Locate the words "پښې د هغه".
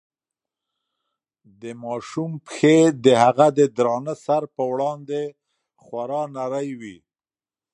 2.45-3.47